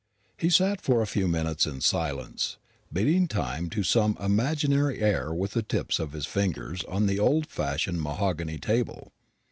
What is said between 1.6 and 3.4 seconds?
in silence, beating